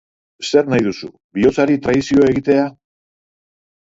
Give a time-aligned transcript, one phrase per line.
[0.51, 2.65] Zer nahi duzu, bihotzari traizio egitea?